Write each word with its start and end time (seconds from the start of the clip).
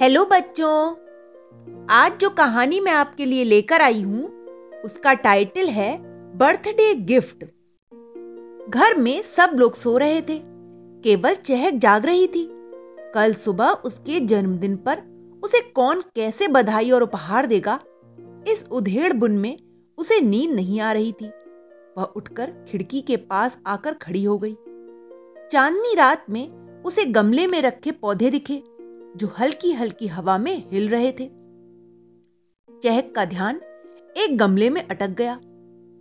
Hello 0.00 0.24
बच्चों, 0.24 0.94
आज 1.90 2.18
जो 2.20 2.28
कहानी 2.30 2.78
मैं 2.80 2.92
आपके 2.92 3.24
लिए 3.24 3.44
लेकर 3.44 3.82
आई 3.82 4.02
हूँ, 4.02 4.26
उसका 4.84 5.12
टाइटल 5.14 5.68
है 5.68 5.96
बर्थडे 6.38 6.94
गिफ्ट 6.94 7.42
घर 8.70 8.94
में 8.96 9.22
सब 9.22 9.56
लोग 9.56 9.74
सो 9.74 9.96
रहे 9.98 10.20
थे, 10.20 10.38
केवल 11.04 11.34
चहक 11.34 11.74
जाग 11.74 12.06
रही 12.06 12.26
थी। 12.26 12.46
कल 13.14 13.34
सुबह 13.34 13.70
उसके 13.84 14.20
जन्मदिन 14.20 14.76
पर 14.76 15.02
उसे 15.44 15.60
कौन 15.60 16.02
कैसे 16.16 16.48
बधाई 16.48 16.90
और 16.90 17.02
उपहार 17.02 17.46
देगा, 17.46 17.78
इस 18.48 18.64
उधेड़ 18.70 19.12
बुन 19.12 19.38
में 19.38 19.56
उसे 19.98 20.20
नींद 20.20 20.54
नहीं 20.54 20.80
आ 20.80 20.92
रही 20.92 21.12
थी। 21.12 21.32
वह 21.98 22.12
उठकर 22.16 22.54
खिड़की 22.68 23.02
के 23.02 23.16
पास 23.16 23.58
आकर 23.66 23.94
खड़ी 23.94 24.24
हो 24.24 24.38
गई। 24.38 24.56
चांदनी 25.52 25.94
रात 25.94 26.30
में 26.30 26.82
उसे 26.82 27.04
गमले 27.04 27.46
में 27.46 27.62
रखे 27.62 27.90
पौधे 27.92 28.30
दिखे 28.30 28.62
जो 29.16 29.26
हल्की 29.38 29.72
हल्की 29.72 30.06
हवा 30.06 30.38
में 30.38 30.70
हिल 30.70 30.88
रहे 30.88 31.12
थे। 31.12 31.30
चहक 32.82 33.12
का 33.16 33.24
ध्यान 33.24 33.60
एक 34.16 34.38
गमले 34.38 34.70
में 34.70 34.88
अटक 34.88 35.08
गया। 35.08 35.40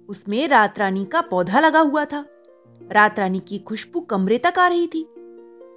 उसमें 0.10 0.48
रात 0.48 0.80
रानी 0.80 1.06
का 1.06 1.22
पौधा 1.22 1.60
लगा 1.60 1.80
हुआ 1.80 2.06
था। 2.06 2.26
रात 2.92 3.20
रानी 3.20 3.40
की 3.40 3.60
खुशबू 3.60 4.00
कमरे 4.00 4.38
तक 4.38 4.60
आ 4.60 4.68
रही 4.68 4.88
थी। 4.88 5.04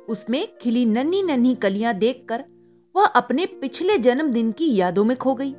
उसमें 0.09 0.59
खिली 0.61 0.84
नन्ही 0.87 1.23
नन्ही 1.23 1.55
कलियाँ 1.55 1.95
देखकर 1.95 2.45
वह 2.97 3.06
अपने 3.06 3.47
पिछले 3.47 3.98
जन्मदिन 3.98 4.53
की 4.53 4.77
यादों 4.77 5.05
में 5.05 5.17
खो 5.17 5.34
गई। 5.34 5.55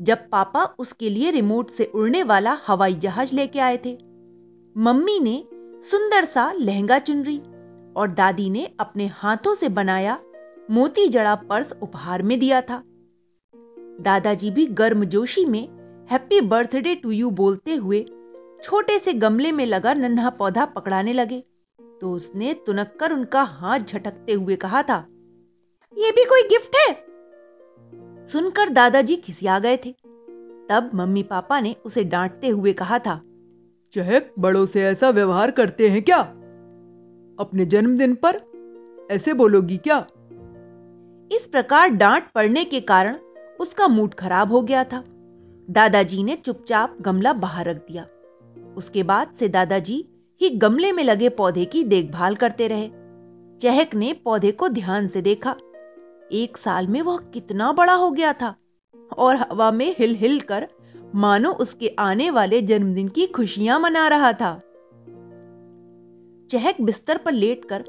जब 0.00 0.18
पापा 0.32 0.64
उसके 0.78 1.10
लिए 1.10 1.30
रिमोट 1.30 1.70
से 1.70 1.84
उड़ने 1.84 2.22
वाला 2.22 2.58
हवाई 2.66 2.94
जहाज़ 2.94 3.36
लेके 3.36 3.58
आए 3.58 3.76
थे। 3.76 3.98
मम्मी 4.76 5.20
ने 5.20 5.44
सुंदर 5.82 6.24
सा 6.24 6.52
लहंगा 6.52 6.98
चुनरी 6.98 7.38
और 7.96 8.10
दादी 8.10 8.50
ने 8.50 8.74
अपने 8.80 9.06
हाथों 9.06 9.54
से 9.54 9.68
बनाया 9.68 10.20
मोती 10.70 11.08
जड़ा 11.08 11.34
पर्स 11.34 11.72
उपहार 11.82 12.22
में 12.22 12.38
दिया 12.38 12.60
था। 12.60 12.82
दादाजी 14.00 14.50
भी 14.50 14.66
गर्मजोशी 14.66 15.44
में 15.44 15.62
हैप्पी 16.10 16.40
बर्थडे 16.40 16.94
टू 16.94 17.10
यू 17.10 17.30
बोलते 17.30 17.74
हुए 17.74 18.04
छोटे 18.62 18.98
से 18.98 19.12
गमले 19.12 19.52
में 19.52 19.64
लगा 19.66 19.94
नन्हा 19.94 20.30
पौधा 20.30 20.64
पकड़ाने 20.66 21.12
लगे। 21.12 21.42
तो 22.00 22.10
उसने 22.10 22.54
तुनक 22.66 22.96
कर 23.00 23.12
उनका 23.12 23.42
हाथ 23.42 23.80
झटकते 23.80 24.32
हुए 24.32 24.56
कहा 24.56 24.82
था 24.82 24.96
यह 25.96 26.10
भी 26.10 26.24
कोई 26.24 26.42
गिफ्ट 26.42 26.76
है? 26.76 26.92
सुनकर 28.26 28.68
दादाजी 28.68 29.16
खिसिया 29.16 29.58
गए 29.58 29.76
थे। 29.76 29.94
तब 30.70 30.90
मम्मी 30.94 31.22
पापा 31.22 31.60
ने 31.60 31.74
उसे 31.84 32.04
डांटते 32.04 32.48
हुए 32.48 32.72
कहा 32.72 32.98
था, 32.98 33.20
चहक, 33.92 34.32
बड़ों 34.38 34.64
से 34.66 34.82
ऐसा 34.82 35.10
व्यवहार 35.10 35.50
करते 35.50 35.88
हैं 35.88 36.02
क्या? 36.02 36.18
अपने 37.38 37.66
जन्मदिन 37.66 38.14
पर 38.14 38.40
ऐसे 39.10 39.32
बोलोगी 39.32 39.76
क्या? 39.76 40.06
इस 41.32 41.46
प्रकार 41.46 41.88
डांट 41.88 42.24
पड़ने 42.34 42.64
के 42.64 42.80
कारण 42.80 43.16
उसका 43.60 43.88
मूड 43.88 44.14
खराब 44.14 44.52
हो 44.52 44.62
गया 44.62 44.84
था। 44.84 45.04
दादाजी 45.70 46.22
ने 46.22 46.36
चुपचाप 46.36 46.96
गमला 47.00 47.32
बाहर 47.32 47.68
रख 47.68 47.76
दिया। 47.76 48.06
उसके 48.76 49.02
बाद 49.02 49.36
से 49.38 49.48
दादाजी 49.48 50.04
ही 50.40 50.50
गमले 50.50 50.92
में 50.92 51.04
लगे 51.04 51.28
पौधे 51.28 51.64
की 51.64 51.84
देखभाल 51.84 52.34
करते 52.34 52.68
रहे। 52.68 52.90
चहक 53.60 53.94
ने 53.94 54.12
पौधे 54.12 54.50
को 54.52 54.68
ध्यान 54.68 55.08
से 55.08 55.22
देखा। 55.22 55.56
एक 56.32 56.56
साल 56.56 56.86
में 56.86 57.02
वह 57.02 57.16
कितना 57.16 57.72
बड़ा 57.72 57.94
हो 57.94 58.10
गया 58.10 58.32
था 58.32 58.54
और 59.18 59.36
हवा 59.36 59.70
में 59.70 59.94
हिल 59.98 60.14
हिल 60.14 60.40
कर 60.40 60.68
मानो 61.14 61.52
उसके 61.52 61.88
आने 61.98 62.30
वाले 62.30 62.62
जन्मदिन 62.62 63.08
की 63.08 63.26
खुशियाँ 63.26 63.80
मना 63.80 64.08
रहा 64.08 64.32
था। 64.32 64.54
चहक 66.50 66.80
बिस्तर 66.80 67.18
पर 67.18 67.32
लेटकर 67.32 67.84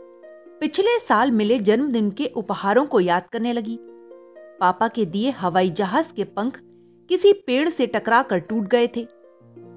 पिछले 0.62 1.00
साल 1.00 1.32
मिले 1.32 1.60
जन्मदिन 1.60 2.12
के 2.12 2.26
उपहारों 2.26 2.86
को 2.86 3.00
याद 3.00 3.24
करने 3.32 3.54
लगी। 3.54 3.80
पापा 4.60 4.88
के 4.88 5.06
दिए 5.06 5.30
हवाई 5.30 5.70
जहाज़ 5.70 6.14
के 6.14 6.24
पंख 6.24 6.60
किसी 7.10 7.34
पेड़ 7.34 7.70
से 7.70 7.88
टकरा 7.88 8.24
कर 8.24 8.40
टूट 8.40 8.68
गए 8.68 8.88
थे। 8.88 9.08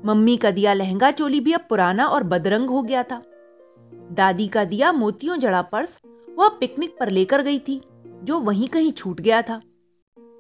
मम्मी 0.05 0.37
का 0.37 0.51
दिया 0.51 0.73
लहंगा 0.73 1.11
चोली 1.11 1.41
भी 1.41 1.53
अब 1.53 1.61
पुराना 1.69 2.07
और 2.07 2.25
बदरंग 2.25 2.71
हो 2.71 2.83
गया 2.83 3.03
था। 3.03 3.23
दादी 4.13 4.49
का 4.49 4.65
दिया 4.65 4.93
मोतियों 4.93 5.39
जड़ा 5.39 5.63
पर्स 5.63 5.99
वह 6.39 6.49
पिकनिक 6.49 6.97
पर 7.01 7.09
लेकर 7.09 7.43
गई 7.43 7.59
थी, 7.59 7.83
जो 8.25 8.39
वहीं 8.39 8.69
कहीं 8.69 8.93
छूट 8.93 9.21
गया 9.21 9.43
था। 9.43 9.61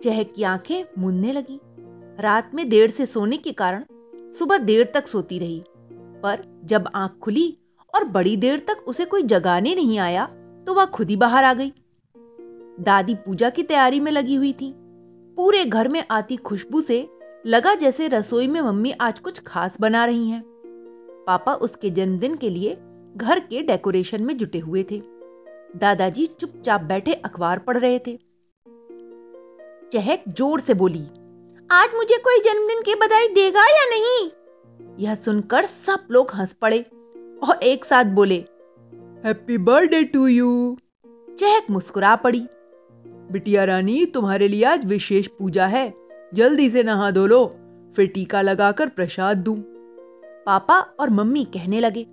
चहक 0.03 0.33
की 0.37 0.43
आँखें 0.43 0.85
मुनने 0.99 1.33
लगी। 1.33 1.61
रात 2.23 2.51
में 2.55 2.69
देर 2.69 2.91
से 2.91 3.07
सोने 3.07 3.37
के 3.37 3.53
कारण 3.53 3.85
सुबह 4.39 4.59
देर 4.59 4.91
तक 4.95 5.07
सोती 5.07 5.39
रही। 5.39 5.65
पर 6.23 6.61
जब 6.65 6.89
आँख 6.95 7.19
खुली 7.23 7.59
और 7.95 8.05
बड़ी 8.05 8.37
देर 8.37 8.59
तक 8.69 8.85
उसे 8.87 9.05
कोई 9.05 9.23
जगाने 9.25 9.75
नहीं 9.75 9.99
आया 9.99 10.27
तो 10.67 10.75
वह 10.75 10.85
खुद 10.87 11.11
ही 11.11 11.17
बाहर 11.17 11.45
आ 11.45 11.53
गई। 11.55 11.73
दादी 12.79 13.15
पूजा 13.17 13.51
की 13.51 13.63
तैयारी 13.63 14.01
में 14.01 14.11
लगी 14.13 14.35
हुई 14.35 14.53
थी। 14.53 14.73
पूरे 15.37 15.65
घर 15.65 15.89
में 15.89 16.05
आती 16.11 16.37
खुशबू 16.37 16.81
से 16.81 17.07
लगा 17.47 17.75
जैसे 17.75 18.09
रसोई 18.09 18.47
में 18.47 18.61
मम्मी 18.61 18.91
आज 19.01 19.19
कुछ 19.19 19.41
खास 19.41 19.77
बना 19.81 20.05
रही 20.05 20.29
हैं। 20.31 20.43
पापा 21.27 21.55
उसके 21.57 21.91
जन्मदिन 21.91 22.35
के 22.35 22.51
लिए 22.51 22.77
घर 23.17 23.41
के 23.41 23.63
डेकोरेशन 23.63 24.23
में 24.23 24.37
जुटे 24.37 24.59
हुए 24.59 24.83
थे। 24.91 25.01
दादाजी 25.77 26.27
चुपचाप 26.41 26.81
बैठे 26.83 27.15
अखबार 27.15 27.59
पढ़ 27.59 27.79
रहे 27.79 27.99
थे। 27.99 28.19
चहक 29.93 30.25
ज़ोर 30.29 30.61
से 30.61 30.75
बोली, 30.75 31.05
आज 31.71 31.95
मुझे 31.95 32.17
कोई 32.19 32.39
जन्मदिन 32.41 32.83
की 32.83 32.95
बधाई 32.97 33.29
देगा 33.35 33.67
या 33.69 33.85
नहीं? 33.91 34.31
यह 34.99 35.15
सुनकर 35.15 35.67
सब 35.67 36.07
लोग 36.11 36.31
हंस 36.35 36.53
पड़े। 36.53 36.79
और 37.43 37.63
एक 37.63 37.85
साथ 37.85 38.05
बोले 38.05 38.37
हैप्पी 39.25 39.59
बर्थडे 39.59 40.05
टू 40.05 40.27
यू 40.27 40.79
चहक 41.31 41.67
मुस्कुरा 41.71 42.17
पड़ी। 42.17 42.47
बिटिया 43.33 43.65
रानी 43.65 44.05
तुम्हारे 44.07 44.49
लिए 44.49 44.65
आज 44.65 44.85
विशेष 44.87 45.27
पूजा 45.29 45.67
है। 45.67 45.95
जल्दी 46.35 46.71
से 46.71 46.83
नहा 46.83 47.11
धो 47.11 47.27
लो। 47.27 47.45
फिर 47.97 48.07
टीका 48.07 48.43
लगाकर 48.43 48.89
प्रसाद 48.89 49.37
दूँ। 49.37 49.57
पापा 50.47 50.79
और 51.01 51.11
मम्मी 51.11 51.45
कहने 51.45 51.81
लगे 51.81 52.07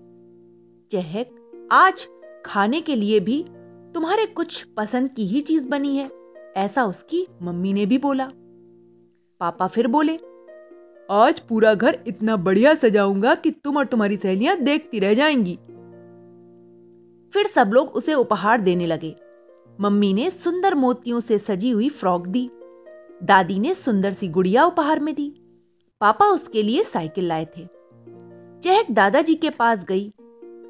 चहक 0.91 1.69
आज 1.71 2.07
खाने 2.45 2.81
के 2.81 2.95
लिए 2.95 3.19
भी 3.19 3.45
तुम्हारे 3.93 4.25
कुछ 4.25 4.63
पसंद 4.77 5.09
की 5.09 5.25
ही 5.25 5.41
चीज़ 5.41 5.67
बनी 5.67 5.95
है 5.97 6.11
ऐसा 6.57 6.85
उसकी 6.85 7.27
मम्मी 7.41 7.73
ने 7.73 7.85
भी 7.85 7.97
बोला। 7.97 8.29
पापा 9.39 9.67
फिर 9.67 9.87
बोले 9.87 10.17
आज 11.11 11.39
पूरा 11.39 11.73
घर 11.73 11.97
इतना 12.07 12.35
बढ़िया 12.35 12.75
सजाऊँगा 12.75 13.35
कि 13.35 13.51
तुम 13.51 13.77
और 13.77 13.85
तुम्हारी 13.85 14.17
सहेलियाँ 14.17 14.57
देखती 14.57 14.99
रह 14.99 15.13
जाएँगी। 15.13 15.55
फिर 17.33 17.47
सब 17.47 17.71
लोग 17.73 17.89
उसे 17.89 18.13
उपहार 18.13 18.61
देने 18.61 18.85
लगे। 18.85 19.15
मम्मी 19.81 20.13
ने 20.13 20.29
सुंदर 20.29 20.75
मोतियों 20.75 21.19
से 21.19 21.37
सजी 21.39 21.69
हुई 21.69 21.89
फ्रॉक 21.89 22.27
दी। 22.27 22.49
दादी 23.23 23.59
ने 23.59 23.73
सुंदर 23.73 24.13
सी 24.13 24.27
गुड़िया 24.27 24.65
उपहार 24.65 24.99
में 24.99 25.15
दी। 25.15 25.29
पापा 26.01 26.25
उसके 26.25 26.63
लिए 26.63 26.83
साइकिल 26.83 27.27
लाए 27.27 27.45
थे। 27.45 27.67
चहक 28.63 28.91
दादाजी 28.91 29.35
के 29.35 29.49
पास 29.49 29.79
गई। 29.79 30.13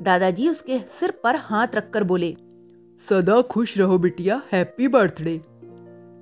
दादाजी 0.01 0.49
उसके 0.49 0.79
सिर 0.79 1.11
पर 1.11 1.35
हाथ 1.35 1.67
रखकर 1.75 2.03
बोले, 2.03 2.35
सदा 3.09 3.41
खुश 3.41 3.77
रहो 3.77 3.97
बिटिया, 3.97 4.41
हैप्पी 4.51 4.87
बर्थडे। 4.87 5.37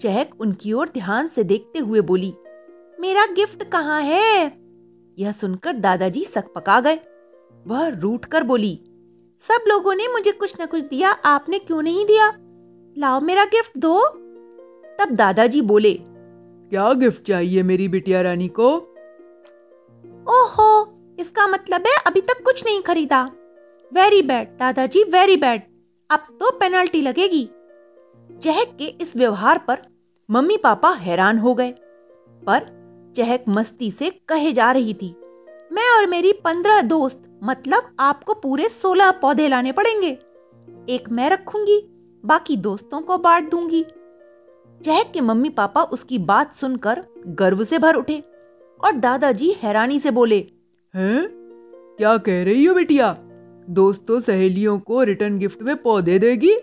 चहक 0.01 0.30
उनकी 0.40 0.74
ओर 0.74 0.90
ध्यान 0.94 1.28
से 1.28 1.44
देखते 1.44 1.80
हुए 1.80 2.01
बोली 2.01 2.34
मेरा 3.00 3.26
गिफ्ट 3.26 3.64
कहाँ 3.64 4.02
है? 4.02 4.46
यह 5.18 5.31
सुनकर 5.31 5.74
दादाजी 5.74 6.26
सकपका 6.26 6.80
गए। 6.80 7.00
वह 7.66 7.88
रूठ 7.88 8.26
कर 8.26 8.44
बोली, 8.44 8.80
सब 9.48 9.66
लोगों 9.68 9.96
ने 9.96 10.08
मुझे 10.08 10.31
कुछ 10.31 10.56
न 10.62 10.66
कुछ 10.66 10.84
दिया, 10.84 11.09
आपने 11.12 11.59
क्यों 11.59 11.81
नहीं 11.81 12.06
दिया? 12.06 12.31
लाओ 12.98 13.20
मेरा 13.20 13.46
गिफ्ट 13.46 13.78
दो। 13.78 14.00
तब 15.00 15.12
दादाजी 15.12 15.62
बोले, 15.62 15.94
क्या 16.02 16.92
गिफ्ट 16.94 17.24
चाहिए 17.24 17.64
मेरी 17.64 17.88
बिटिया 17.88 18.22
रानी 18.22 18.48
को? 18.48 18.70
ओहो, 20.30 21.16
इसका 21.20 21.48
मतलब 21.48 21.84
है 21.88 21.96
अभी 22.08 22.22
तक 22.22 22.44
कुछ 22.46 22.66
नहीं 22.66 22.81
खरीदा। 22.81 23.24
वेरी 23.92 24.22
बैड 24.22 24.58
दादाजी 24.58 25.04
वेरी 25.04 25.38
बैड 25.38 25.62
अब 26.10 26.25
तो 26.40 26.52
पेनल्टी 26.52 27.02
लगेगी। 27.02 27.50
चहक 28.42 28.75
के 28.80 28.86
इस 29.02 29.16
व्यवहार 29.16 29.58
पर 29.58 29.81
मम्मी 30.30 30.57
पापा 30.57 30.92
हैरान 30.92 31.38
हो 31.38 31.54
गए। 31.56 31.72
पर 32.44 32.82
चहक 33.15 33.44
मस्ती 33.50 33.92
से 33.92 34.10
कहे 34.27 34.51
जा 34.54 34.71
रही 34.71 34.94
थी। 34.94 35.15
मैं 35.71 35.89
और 35.98 36.07
मेरी 36.07 36.31
पंद्रह 36.33 36.81
दोस्त 36.81 37.24
मतलब 37.44 37.95
आपको 38.00 38.33
पूरे 38.33 38.69
सोलह 38.69 39.12
पौधे 39.12 39.48
लाने 39.48 39.71
पड़ेंगे। 39.71 40.18
एक 40.89 41.10
मैं 41.10 41.30
रखूँगी, 41.30 41.80
बाकी 42.24 42.57
दोस्तों 42.57 43.01
को 43.01 43.18
बांट 43.18 43.50
दूँगी। 43.51 43.86
चहक 44.81 45.12
के 45.13 45.21
मम्मी 45.21 45.50
पापा 45.50 45.83
उसकी 45.83 46.18
बात 46.18 46.54
सुनकर 46.54 47.04
गर्व 47.27 47.63
से 47.63 47.80
भर 47.80 47.95
उठे 47.95 48.24
और 48.83 48.92
दादाजी 48.92 49.51
हैरानी 49.63 50.00
से 50.00 50.12
बोले, 50.12 50.38
हैं? 50.94 51.27
क्या 51.98 52.18
कह 52.18 52.44
रही 52.44 52.66
हो 52.66 52.74
बिटिया? 52.75 53.16
दोस्तों 53.69 54.19
सहेलियों 54.19 54.80
को 54.80 55.04
रिटर्न 55.04 55.38
गिफ्ट 55.39 55.62
में 55.62 55.75
पौधे 55.75 56.19
देगी? 56.19 56.56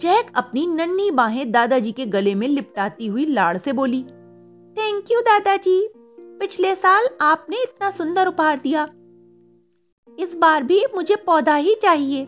चहक 0.00 0.32
अपनी 0.36 0.66
नन्ही 0.66 1.10
बाहें 1.10 1.50
दादाजी 1.52 1.92
के 1.92 2.06
गले 2.06 2.34
में 2.34 2.46
लिपटाती 2.48 3.06
हुई 3.06 3.26
लाड़ 3.26 3.56
से 3.58 3.72
बोली 3.72 4.04
थैंक 4.78 5.04
यू 5.12 5.20
दादाजी। 5.20 5.92
पिछले 6.20 6.74
साल 6.74 7.08
आपने 7.20 7.56
इतना 7.62 7.90
सुंदर 7.90 8.26
उपहार 8.26 8.60
दिया। 8.62 8.84
इस 10.18 10.34
बार 10.36 10.62
भी 10.62 10.84
मुझे 10.94 11.16
पौधा 11.16 11.54
ही 11.54 11.74
चाहिए। 11.74 12.24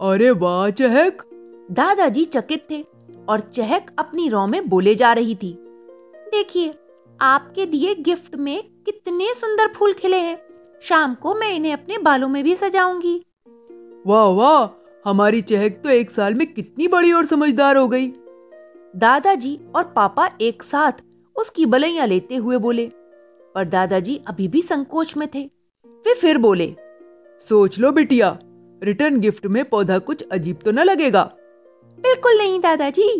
अरे 0.00 0.30
वाह 0.30 0.70
चहक। 0.70 1.22
दादाजी 1.70 2.24
चकित 2.24 2.66
थे 2.70 2.80
और 3.28 3.40
चहक 3.40 3.90
अपनी 3.98 4.28
रौ 4.28 4.46
में 4.46 4.68
बोले 4.68 4.94
जा 4.94 5.12
रही 5.12 5.34
थी। 5.34 5.52
देखिए 6.28 6.74
आपके 7.20 7.66
दिए 7.66 7.94
गिफ्ट 7.94 8.36
में 8.36 8.62
कितने 8.86 9.34
सुंदर 9.34 9.68
फूल 9.68 9.92
खिले 9.92 10.16
हैं। 10.16 10.38
शाम 10.82 11.14
को 11.14 11.34
मैं 11.34 11.52
इन्हें 11.52 11.72
अपने 11.72 11.98
बालों 11.98 12.28
में 12.28 12.44
भी 12.44 12.56
सजाऊँगी। 12.56 13.26
वाह 14.06 14.26
वाह। 14.26 14.68
हमारी 15.10 15.42
चहक 15.42 15.80
तो 15.84 15.90
एक 15.90 16.10
साल 16.10 16.34
में 16.34 16.54
कितनी 16.54 16.88
बड़ी 16.88 17.12
और 17.12 17.26
समझदार 17.26 17.76
हो 17.76 17.88
गई। 17.88 18.06
दादाजी 18.96 19.58
और 19.76 19.84
पापा 19.84 20.30
एक 20.40 20.62
साथ 20.62 20.92
उसकी 21.36 21.66
बलैया 21.66 22.04
लेते 22.04 22.36
हुए 22.36 22.56
बोले, 22.56 22.86
पर 23.54 23.64
दादाजी 23.64 24.20
अभी 24.26 24.48
भी 24.48 24.62
संकोच 24.62 25.16
में 25.16 25.28
थे। 25.34 25.50
वे 25.86 26.14
फिर 26.14 26.38
बोले, 26.38 26.74
सोच 27.48 27.78
लो 27.78 27.92
बिटिया, 27.92 28.38
रिटर्न 28.84 29.20
गिफ्ट 29.20 29.46
में 29.46 29.64
पौधा 29.64 29.98
कुछ 29.98 30.24
अजीब 30.32 30.58
तो 30.64 30.72
न 30.72 30.78
लगेगा। 30.78 31.24
बिल्कुल 32.00 32.38
नहीं, 32.38 32.60
दादाजी। 32.60 33.10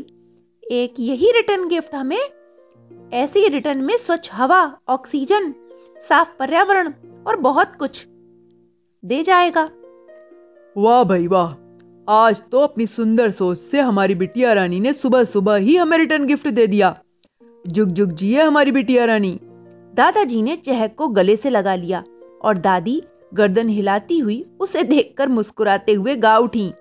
एक 0.71 0.95
यही 0.99 1.33
रिटर्न 1.33 1.69
गिफ्ट 1.69 1.95
हमें। 1.95 2.23
ऐसी 3.13 3.49
रिटर्न 3.49 3.79
में 3.79 3.97
स्वच्छ 3.97 4.31
हवा, 4.33 4.79
ऑक्सीजन, 4.89 5.55
साफ़ 6.09 6.29
पर्यावरण 6.39 6.93
और 7.27 7.37
बहुत 7.37 7.77
कुछ 7.77 8.07
दे 9.05 9.23
जाएगा। 9.23 9.71
वाह 10.77 11.05
भाई 11.05 11.27
वाह। 11.27 11.55
आज 12.09 12.43
तो 12.53 12.59
अपनी 12.59 12.87
सुंदर 12.87 13.31
सोच 13.31 13.59
से 13.59 13.81
हमारी 13.81 14.15
बिटिया 14.15 14.53
रानी 14.53 14.81
ने 14.81 14.93
सुबह 14.93 15.25
सुबह 15.25 15.57
ही 15.57 15.77
हमें 15.77 15.99
रिटर्न 15.99 16.27
गिफ्ट 16.27 16.49
दे 16.49 16.67
दिया। 16.67 17.03
जुग 17.65 17.89
जुग 17.89 18.13
जिए 18.13 18.43
हमारी 18.43 18.73
बिटिया 18.73 19.05
रानी। 19.05 19.39
दादाजी 19.95 20.43
ने 20.43 20.57
चहक 20.57 20.95
को 20.99 21.09
गले 21.09 21.37
से 21.37 21.51
लगा 21.51 21.75
लिया 21.75 22.03
और 22.43 22.59
दादी 22.59 23.03
गर्दन 23.35 23.69
हिलाती 23.69 24.19
हुई 24.19 24.45
उसे 24.61 24.83
देखकर 24.83 25.29
मुस्कुराते 25.29 25.93
हुए 25.93 26.17
गा 26.17 26.37
उठी। 26.39 26.73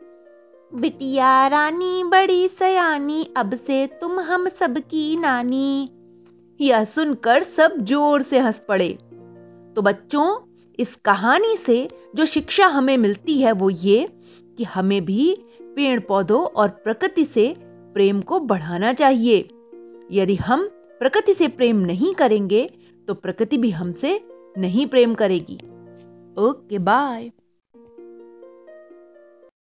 बिटिया 0.71 1.47
रानी 1.47 2.03
बड़ी 2.03 2.47
सयानी 2.47 3.23
अब 3.37 3.55
से 3.67 3.85
तुम 4.01 4.19
हम 4.19 4.47
सबकी 4.49 5.15
नानी। 5.17 5.89
यह 6.59 6.85
सुनकर 6.85 7.43
सब 7.43 7.75
ज़ोर 7.79 8.23
से 8.23 8.39
हंस 8.39 8.61
पड़े। 8.67 8.89
तो 9.75 9.81
बच्चों 9.81 10.25
इस 10.79 10.95
कहानी 10.95 11.55
से 11.57 11.87
जो 12.15 12.25
शिक्षा 12.25 12.65
हमें 12.67 12.97
मिलती 12.97 13.39
है 13.41 13.51
वो 13.51 13.69
ये 13.69 14.07
कि 14.57 14.63
हमें 14.63 15.03
भी 15.05 15.33
पेड़ 15.75 15.99
पौधों 15.99 16.43
और 16.43 16.69
प्रकृति 16.83 17.25
से 17.25 17.53
प्रेम 17.93 18.21
को 18.21 18.39
बढ़ाना 18.39 18.93
चाहिए। 18.93 19.47
यदि 20.11 20.35
हम 20.35 20.67
प्रकृति 20.99 21.33
से 21.33 21.47
प्रेम 21.47 21.77
नहीं 21.77 22.13
करेंगे 22.13 22.69
तो 23.07 23.13
प्रकृति 23.13 23.57
भी 23.57 23.69
हमसे 23.71 24.21
नहीं 24.57 24.87
प्रेम 24.87 25.13
करेगी। 25.13 25.55
Okay, 26.41 26.79
bye. 26.79 27.31